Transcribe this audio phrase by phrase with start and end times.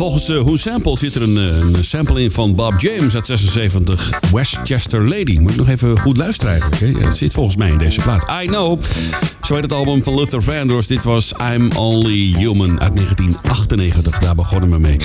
[0.00, 3.26] volgens eh, Who Sample zit er een, eh, een, sample in van Bob James uit
[3.26, 4.20] 76.
[4.32, 5.38] Westchester Lady.
[5.38, 6.62] Moet ik nog even goed luisteren.
[6.76, 6.86] Hè?
[6.86, 8.30] Het zit volgens mij in deze plaat.
[8.42, 8.80] I know.
[9.50, 10.86] Zo heet het album van Luther Vandross.
[10.86, 14.18] Dit was I'm Only Human uit 1998.
[14.18, 14.96] Daar begonnen we mee.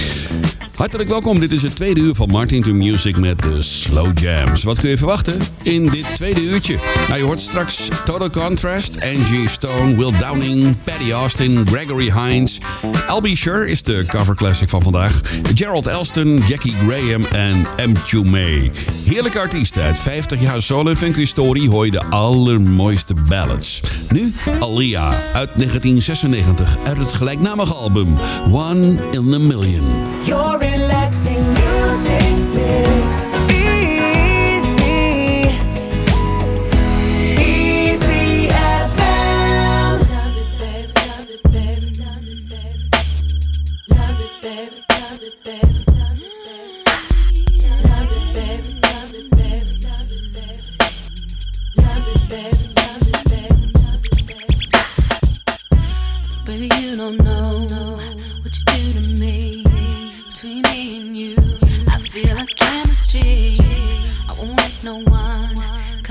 [0.76, 1.40] Hartelijk welkom.
[1.40, 4.64] Dit is het tweede uur van Martin to Music met de Slow Jams.
[4.64, 6.80] Wat kun je verwachten in dit tweede uurtje?
[7.08, 12.60] Nou, je hoort straks Total Contrast, Angie Stone, Will Downing, Patty Austin, Gregory Hines.
[13.08, 15.22] Albie Sher is de cover classic van vandaag.
[15.56, 18.30] Gerald Elston, Jackie Graham en M.
[18.30, 18.72] May.
[19.06, 23.82] Heerlijke artiesten uit 50 jaar solo funk historie hoor je de allermooiste ballads.
[24.10, 28.18] Nu Alia uit 1996 uit het gelijknamige album
[28.52, 29.84] One in a Million.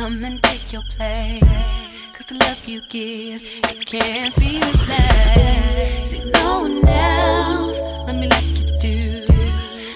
[0.05, 1.87] come and take your place.
[2.13, 6.11] Cause the love you give, it can't be replaced.
[6.11, 9.25] See, no one else, let me like you do.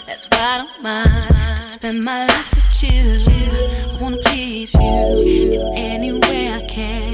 [0.06, 3.18] That's why I don't mind to spend my life with you.
[3.92, 7.07] I wanna please you in any way I can.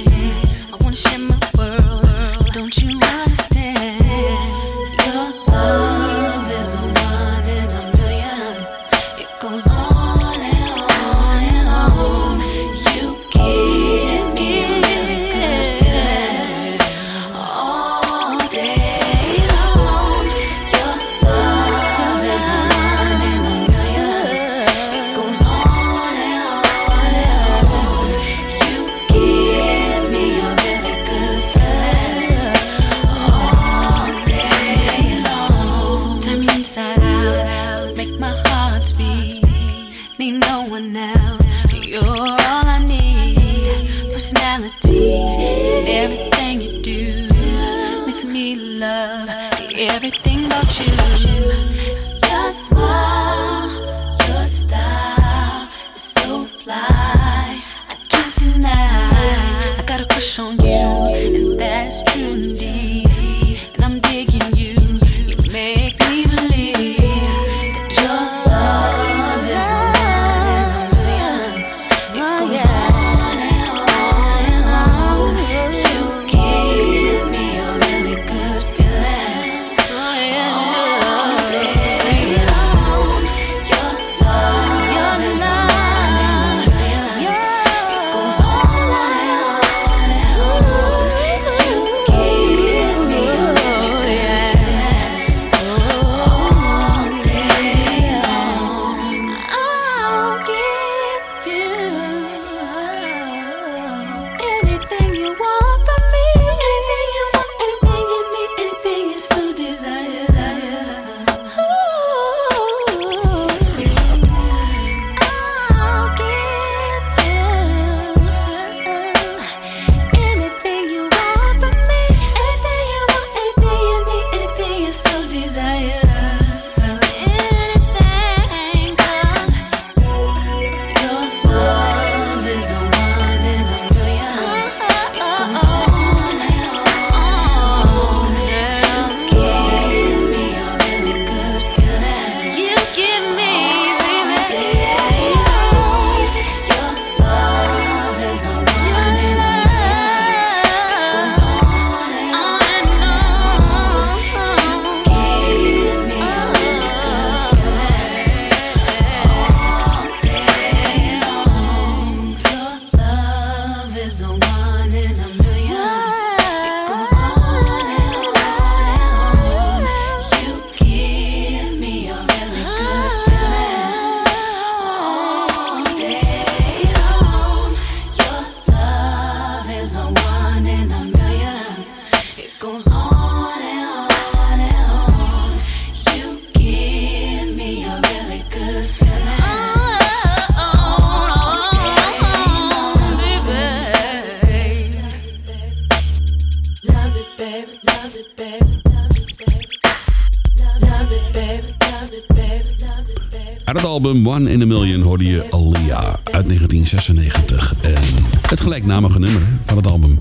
[206.34, 207.74] uit 1996.
[207.80, 208.02] En
[208.48, 210.20] het gelijknamige nummer van het album.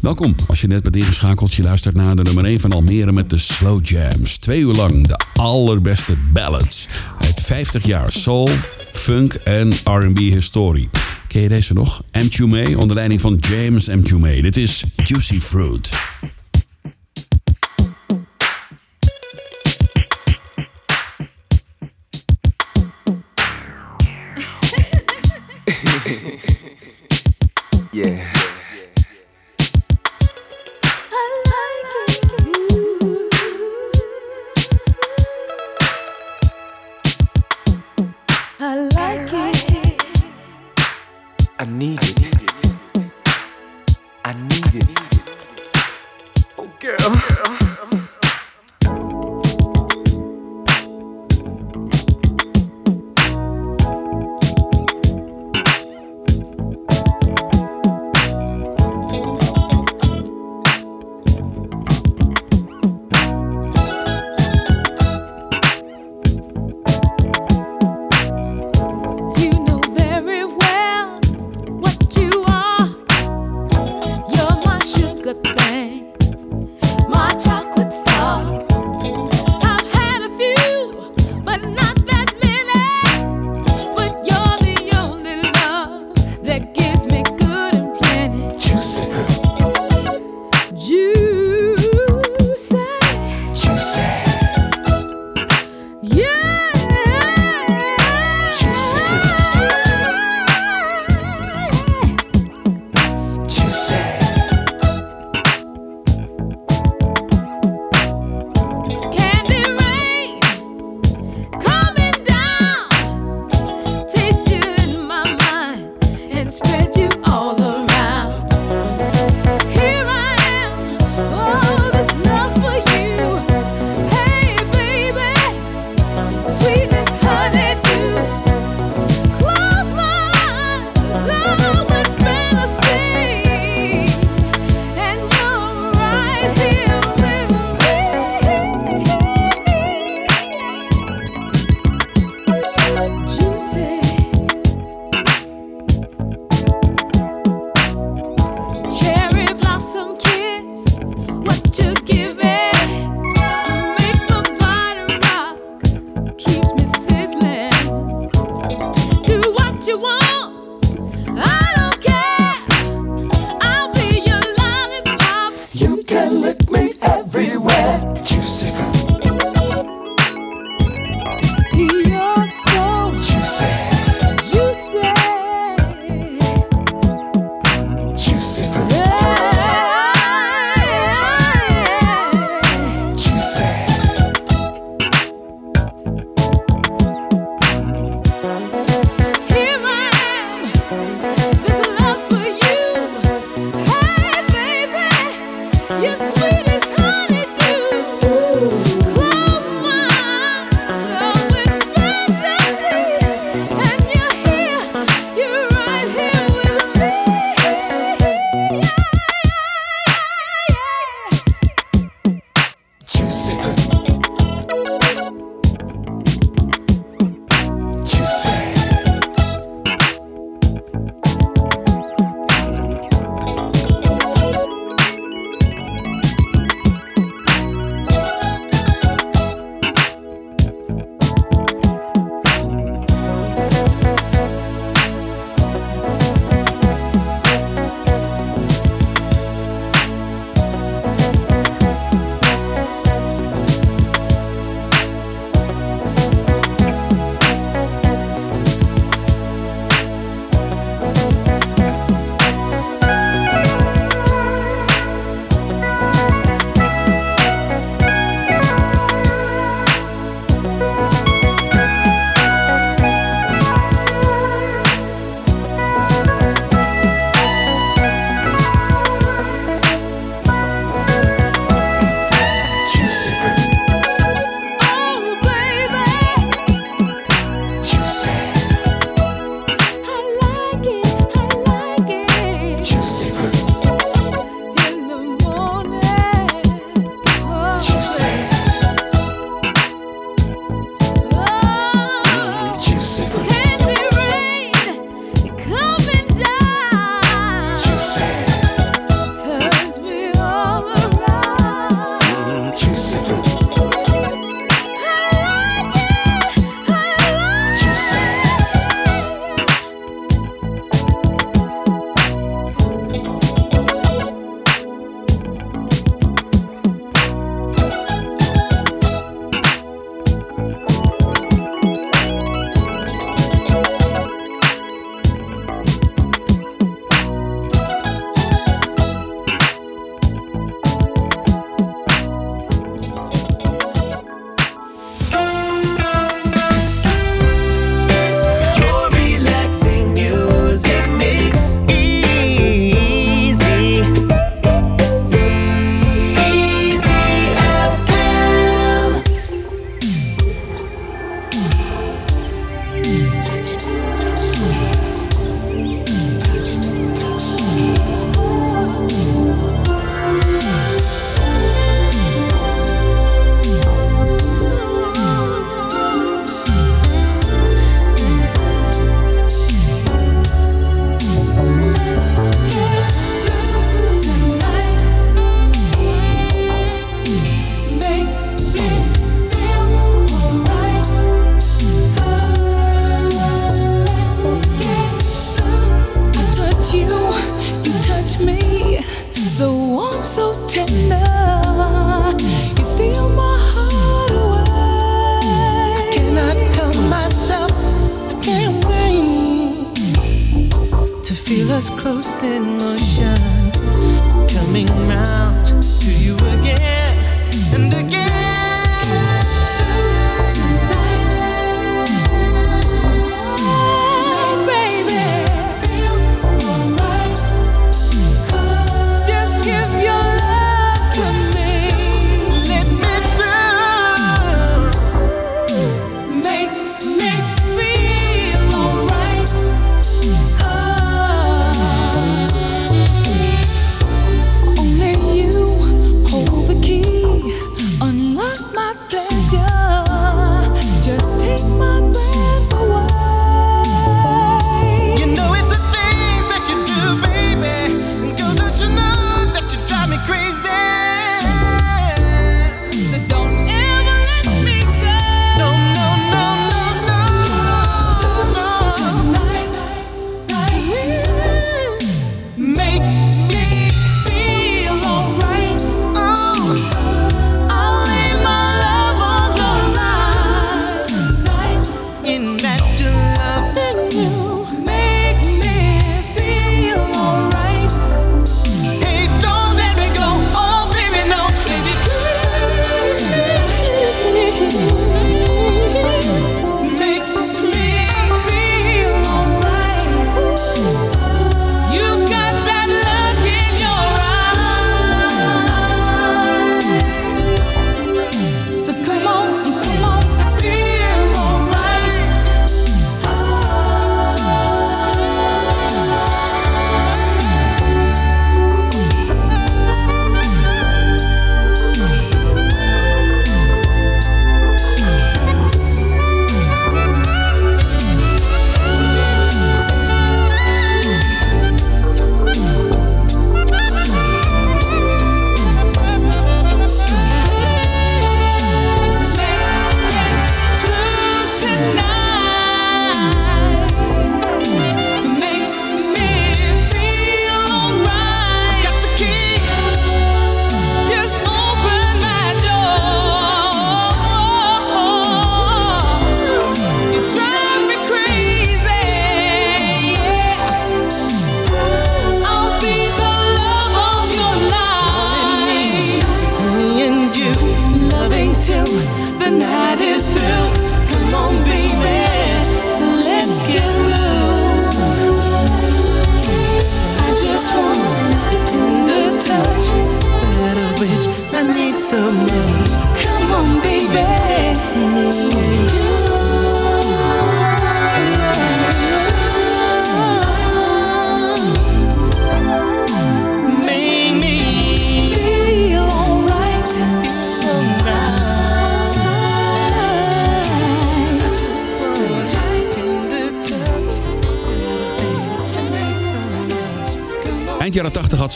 [0.00, 3.30] Welkom, als je net bent ingeschakeld, je luistert naar de nummer 1 van Almere met
[3.30, 4.38] de Slow Jams.
[4.38, 6.88] Twee uur lang de allerbeste ballads
[7.18, 8.48] uit 50 jaar soul,
[8.92, 10.88] funk en R&B historie.
[11.26, 12.02] Ken je deze nog?
[12.12, 12.76] M.
[12.76, 14.20] Onder leiding van James M.
[14.20, 14.40] May.
[14.40, 15.90] Dit is Juicy Fruit.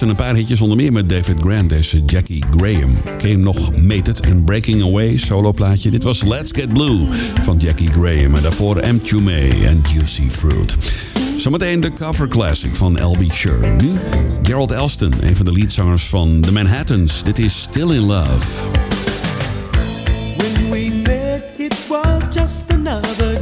[0.00, 2.94] had een paar hitjes onder meer met David Grant, deze Jackie Graham.
[3.18, 5.90] Came nog Made It en Breaking Away, soloplaatje.
[5.90, 7.08] Dit was Let's Get Blue
[7.42, 9.22] van Jackie Graham en daarvoor M.
[9.22, 10.76] May en Juicy Fruit.
[11.36, 13.32] Zometeen de cover classic van L.B.
[13.32, 13.82] Sher.
[13.82, 13.90] Nu
[14.42, 17.22] Gerald Elston, een van de leadzangers van The Manhattans.
[17.22, 18.70] Dit is Still In Love.
[20.36, 23.33] When we met, it was just another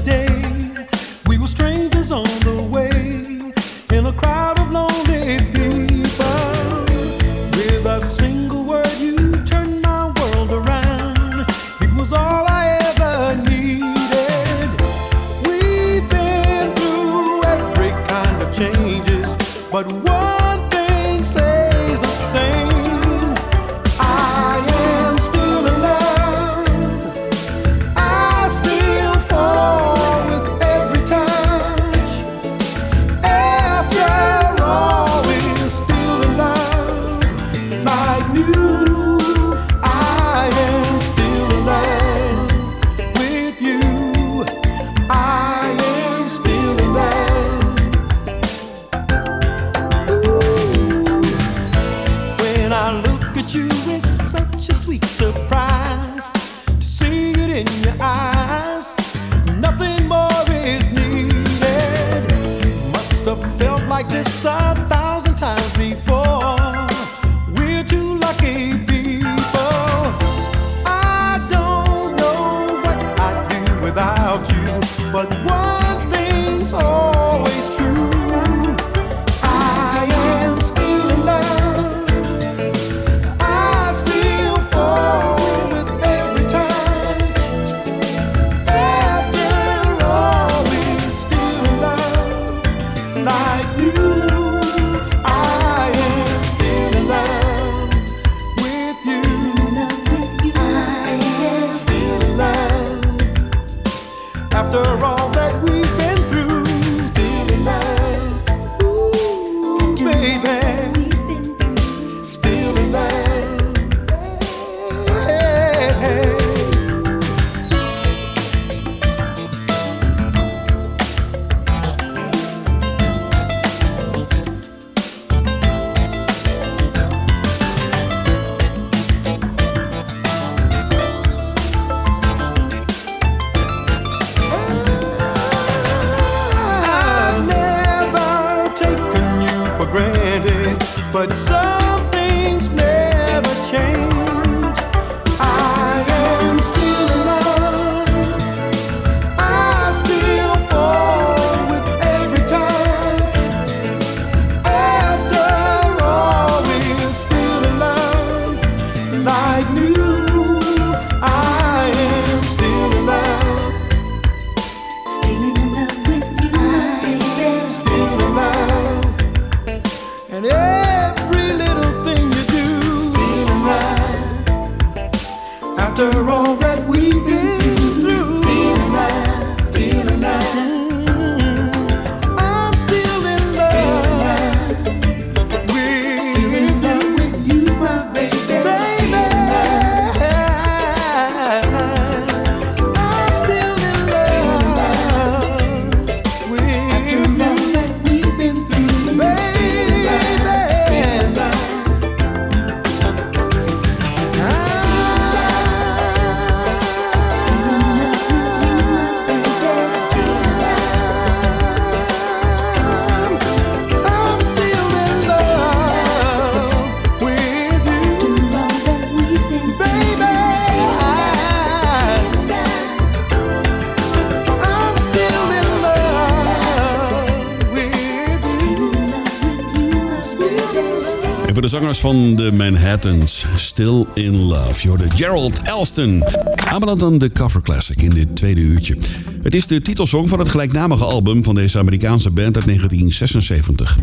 [231.72, 234.88] zangers van de Manhattans, Still in Love.
[234.88, 236.22] Je Gerald Elston.
[236.54, 238.96] Aanbeland aan de cover classic in dit tweede uurtje.
[239.42, 243.98] Het is de titelsong van het gelijknamige album van deze Amerikaanse band uit 1976.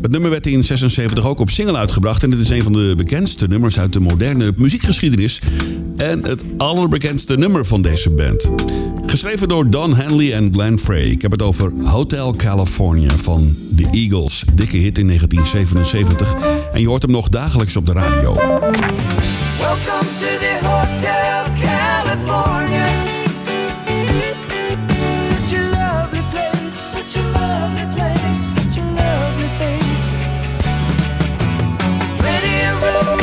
[0.00, 2.94] Het nummer werd in 76 ook op single uitgebracht en het is een van de
[2.96, 5.40] bekendste nummers uit de moderne muziekgeschiedenis.
[5.96, 8.50] En het allerbekendste nummer van deze band.
[9.06, 11.02] Geschreven door Don Henley en Glenn Frey.
[11.02, 14.44] Ik heb het over Hotel California van The Eagles.
[14.54, 16.34] Dikke hit in 1977.
[16.72, 18.36] En je hoort hem nog dagelijks op de radio.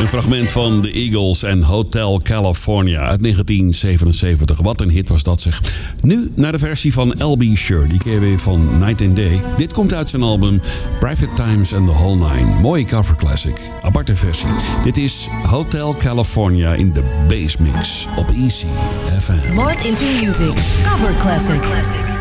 [0.08, 4.60] Fragment van The Eagles en Hotel California uit 1977.
[4.60, 5.62] Wat een hit was dat zeg.
[6.00, 9.42] Nu naar de versie van LB Sure, die je weer van Night and Day.
[9.56, 10.60] Dit komt uit zijn album
[11.00, 12.60] Private Times and the Whole Nine.
[12.60, 14.48] Mooie cover classic, aparte versie.
[14.82, 18.66] Dit is Hotel California in de bass mix op Easy
[19.20, 19.54] FM.
[19.54, 20.54] Mart into Music.
[20.82, 22.17] Cover Classic.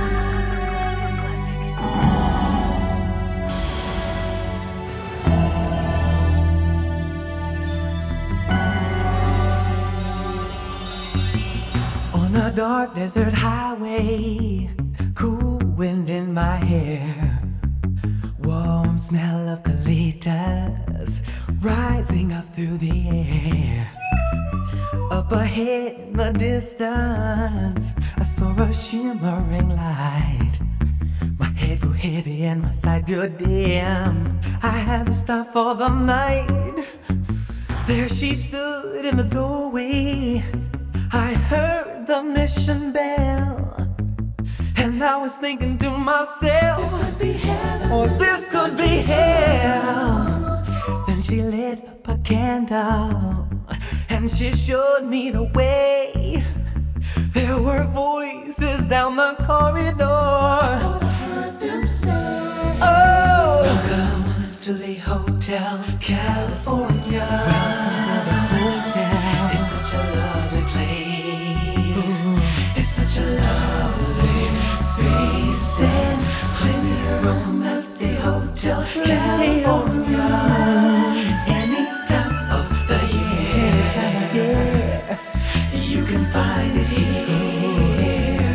[12.47, 14.69] A dark desert highway,
[15.15, 17.41] cool wind in my hair,
[18.39, 21.23] warm smell of colitas
[21.61, 23.91] rising up through the air.
[25.11, 30.57] Up ahead in the distance, I saw a shimmering light.
[31.37, 34.39] My head grew heavy and my sight grew dim.
[34.63, 36.77] I had to stop for the night.
[37.87, 40.66] There she stood in the doorway.
[41.11, 43.75] I heard the mission bell,
[44.77, 49.01] and I was thinking to myself, this could be heaven, or oh, this could be
[49.11, 50.63] hell.
[51.07, 53.47] Then she lit up a candle,
[54.09, 56.43] and she showed me the way.
[57.33, 60.05] There were voices down the corridor.
[62.79, 67.27] Oh, welcome to the Hotel California.
[67.29, 68.06] Welcome
[78.67, 80.27] California.
[81.47, 82.99] Any time of the
[84.35, 85.19] year,
[85.71, 88.53] you can find it here.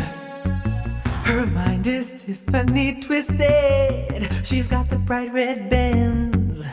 [1.25, 4.29] Her mind is Tiffany twisted.
[4.45, 6.67] She's got the bright red Benz.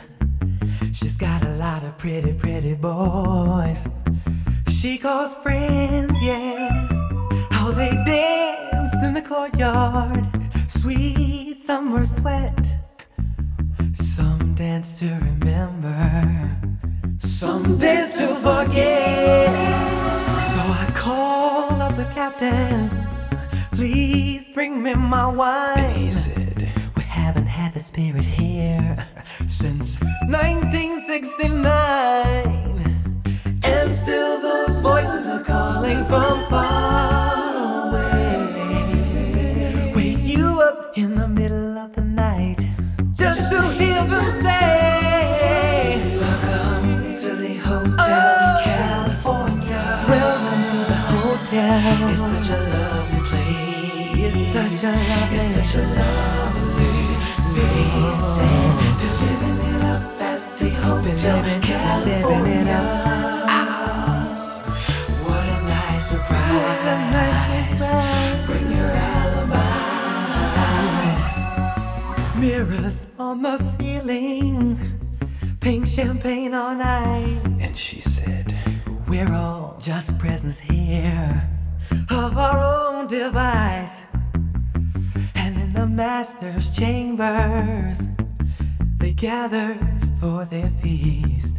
[0.93, 3.89] She's got a lot of pretty, pretty boys.
[4.69, 6.89] She calls friends, yeah.
[7.53, 10.27] How they danced in the courtyard.
[10.69, 12.77] Sweet summer sweat.
[14.01, 16.57] Some dance to remember.
[17.19, 18.40] Some dance to
[55.77, 57.07] lovely.
[58.99, 62.81] They're living it up at the hotel California.
[65.23, 67.87] What a nice surprise!
[68.47, 69.79] Bring your alibis.
[72.37, 74.79] Mirrors on the ceiling,
[75.61, 77.39] pink champagne on ice.
[77.45, 78.57] And she said,
[79.09, 81.49] We're all just presents here
[82.11, 84.00] of our own device
[86.01, 88.09] master's chambers.
[89.01, 89.77] They gathered
[90.19, 91.59] for their feast.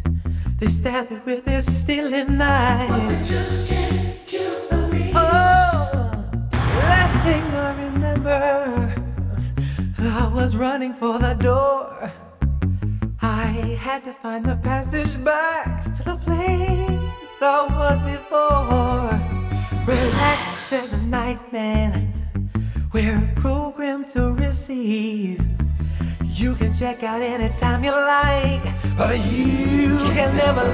[0.57, 3.29] They stabbed with their stealing knives.
[3.29, 5.13] just can't kill the beast.
[5.13, 6.11] Oh,
[6.89, 8.41] last thing I remember,
[9.99, 12.11] I was running for the door.
[13.21, 19.11] I had to find the passage back to the place I was before.
[19.85, 22.10] Relax, seven night man
[22.93, 25.39] we're programmed to receive.
[26.25, 28.63] You can check out anytime you like,
[28.97, 30.65] but you can never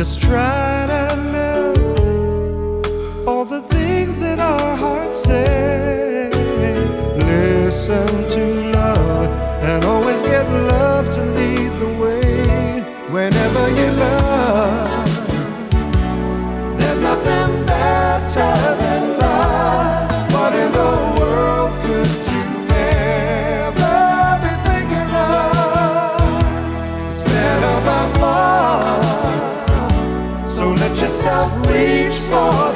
[0.00, 0.69] just try.
[32.30, 32.69] for.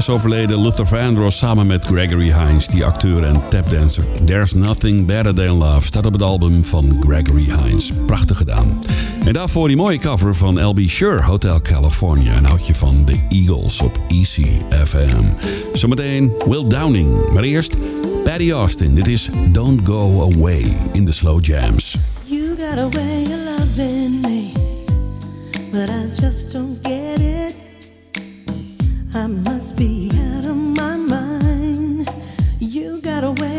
[0.00, 4.04] helaas overleden Luther Vandross samen met Gregory Hines, die acteur en tapdancer.
[4.24, 7.92] There's Nothing Better Than Love staat op het album van Gregory Hines.
[8.06, 8.78] Prachtig gedaan.
[9.24, 12.36] En daarvoor die mooie cover van LB Sure Hotel California.
[12.36, 15.24] Een houtje van The Eagles op ECFM.
[15.72, 17.32] Zometeen Will Downing.
[17.32, 17.76] Maar eerst
[18.24, 18.94] Patty Austin.
[18.94, 21.96] Dit is Don't Go Away in the Slow Jams.
[22.24, 24.52] You got a way of loving me,
[25.70, 27.49] but I just don't get it.
[29.12, 32.08] I must be out of my mind.
[32.60, 33.49] You gotta wait.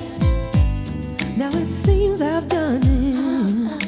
[0.00, 0.22] best.
[1.36, 3.79] Now it seems I've done it.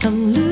[0.00, 0.47] 等你。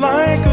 [0.00, 0.49] Like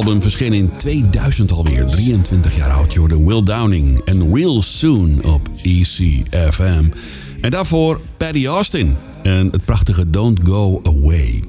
[0.00, 1.86] album verscheen in 2000 alweer.
[1.86, 2.94] 23 jaar oud.
[2.94, 6.84] Hoorde Will Downing en Real Soon op ECFM.
[7.40, 11.44] En daarvoor Paddy Austin en het prachtige Don't Go Away.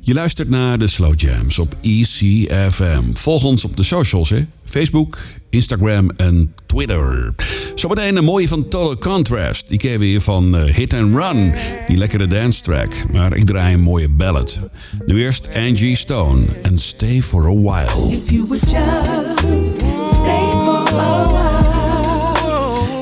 [0.00, 3.02] Je luistert naar de Slow Jams op ECFM.
[3.12, 4.44] Volg ons op de socials, hè?
[4.72, 5.18] Facebook,
[5.50, 7.34] Instagram en Twitter.
[7.74, 9.68] Zometeen een mooie van Total Contrast.
[9.68, 11.54] Die je weer van eh, Hit and Run.
[11.86, 12.92] Die lekkere dance track.
[13.12, 14.60] Maar ik draai een mooie ballad.
[15.06, 18.16] Nu eerst Angie Stone en Stay for a While.
[18.16, 19.76] If you would just
[20.14, 21.84] stay for a while,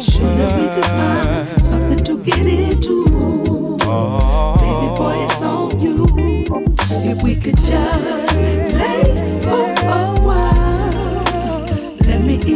[0.02, 3.04] surely we could find something to get into.
[4.56, 6.04] Baby boy, it's on you.
[7.04, 8.09] If we could just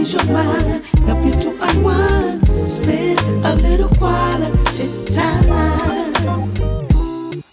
[0.04, 6.12] ease your mind, help you to unwind, spend a little quality time.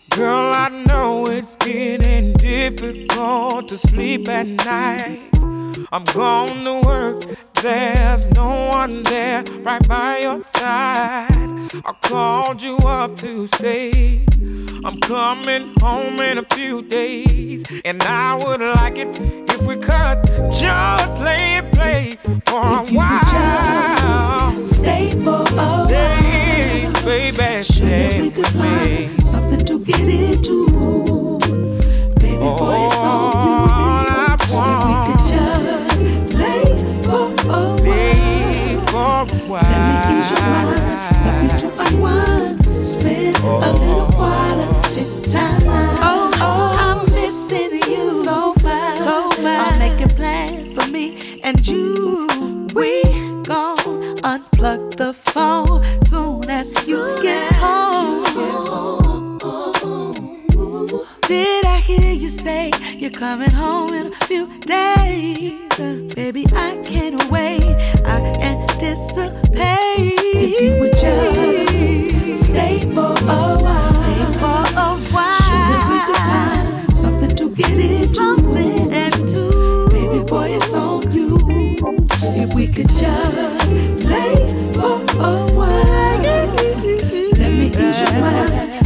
[0.09, 5.19] Girl, I know it's getting difficult to sleep at night.
[5.93, 7.23] I'm going to work,
[7.61, 11.27] there's no one there right by your side.
[11.85, 14.25] I called you up to say
[14.83, 19.19] I'm coming home in a few days, and I would like it
[19.49, 20.19] if we could
[20.51, 22.15] just lay and play
[22.45, 24.51] for If a while.
[24.53, 25.87] just stay for a while.
[25.87, 30.67] Baby, Sure stay we could find something to get into.
[32.19, 33.53] Baby boy, it's on you.
[33.69, 34.49] All I If
[34.87, 36.65] we could just lay
[37.03, 39.25] for a Lay while.
[39.27, 39.63] for a while.
[39.63, 42.83] Let me ease your mind, help you to unwind.
[42.83, 44.70] Spend a little quality
[51.51, 52.67] and you.
[52.73, 53.03] We
[53.43, 58.23] gon' unplug the phone soon as you get home.
[61.27, 66.15] Did I hear you say you're coming home in a few days?
[66.15, 67.65] Baby, I can't wait.
[68.05, 68.17] I
[68.51, 70.15] anticipate.
[70.45, 73.93] If you would just stay for a while.
[73.97, 75.41] Stay for a while.
[75.43, 76.50] Surely we could find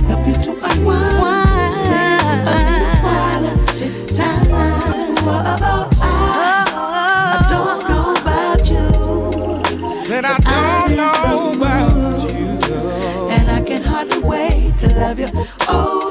[0.07, 1.71] help you to unwind.
[1.71, 4.47] Spend a little quality time.
[4.51, 5.15] Around.
[5.25, 8.85] What about I don't know about you?
[10.05, 11.93] Said I don't know about
[12.33, 12.45] you.
[13.29, 15.27] And I can hardly wait to love you.
[15.67, 16.04] Oh,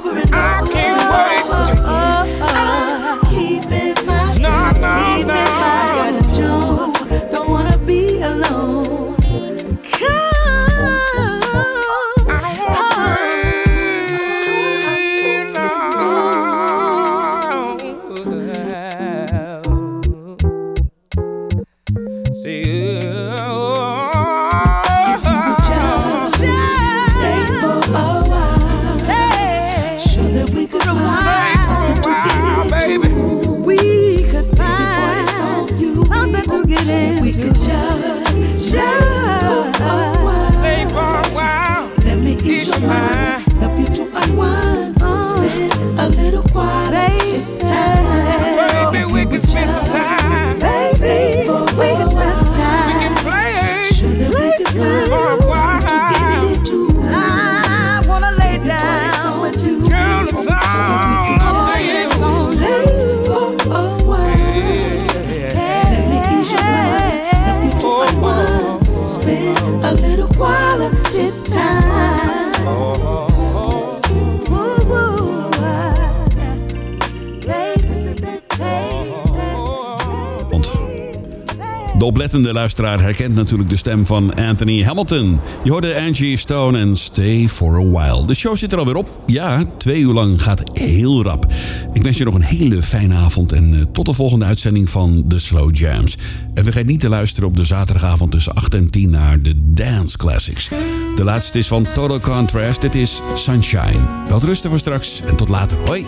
[82.65, 85.41] luisteraar herkent natuurlijk de stem van Anthony Hamilton.
[85.65, 88.27] Je hoorde Angie Stone en Stay for a While.
[88.27, 89.09] De show zit er alweer op.
[89.27, 91.53] Ja, twee uur lang gaat heel rap.
[91.93, 95.25] Ik wens je nog een hele fijne avond en eh, tot de volgende uitzending van
[95.29, 96.17] The Slow Jams.
[96.55, 100.17] En vergeet niet te luisteren op de zaterdagavond tussen 8 en 10 naar de Dance
[100.17, 100.69] Classics.
[101.17, 102.81] De laatste is van Total Contrast.
[102.81, 104.01] Dit is Sunshine.
[104.29, 105.79] Wel rusten voor straks en tot later.
[105.79, 106.07] Hoi!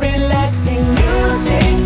[0.00, 1.80] Relaxing music.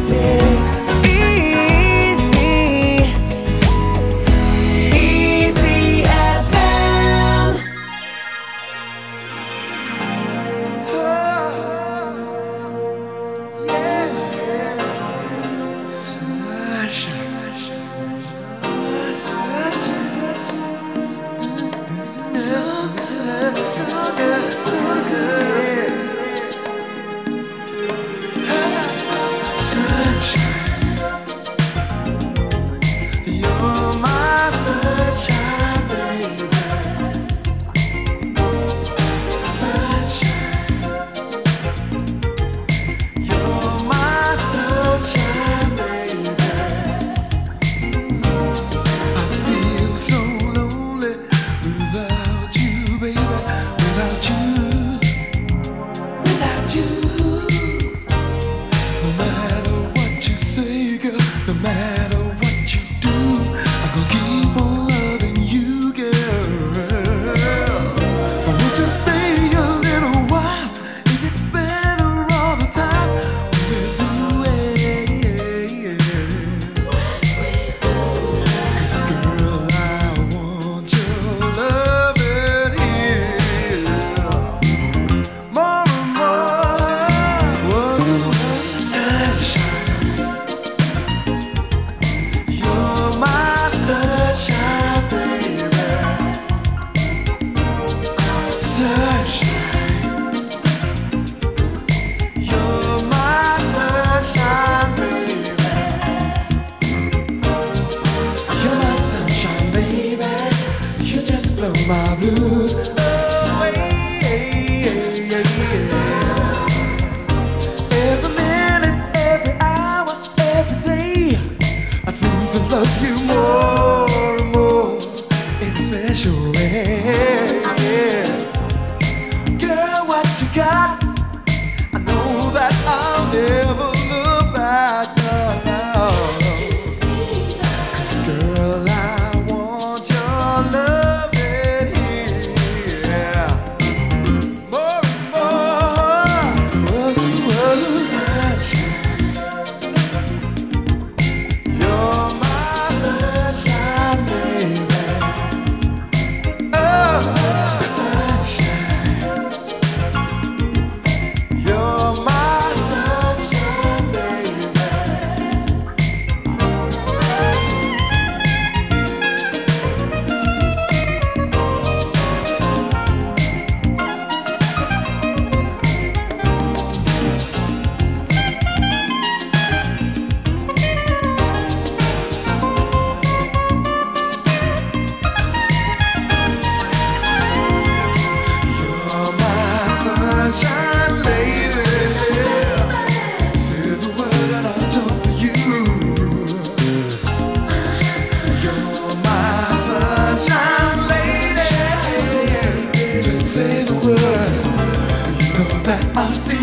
[205.84, 206.53] That I'll see